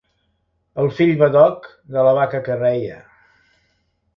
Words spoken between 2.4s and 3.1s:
que reia.